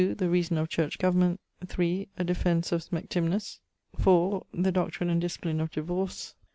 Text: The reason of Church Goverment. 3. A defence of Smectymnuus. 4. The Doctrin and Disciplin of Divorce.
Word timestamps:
The 0.01 0.29
reason 0.31 0.57
of 0.57 0.67
Church 0.67 0.97
Goverment. 0.97 1.37
3. 1.67 2.07
A 2.17 2.23
defence 2.23 2.71
of 2.71 2.81
Smectymnuus. 2.81 3.59
4. 3.99 4.47
The 4.51 4.71
Doctrin 4.71 5.11
and 5.11 5.21
Disciplin 5.21 5.61
of 5.61 5.69
Divorce. 5.69 6.33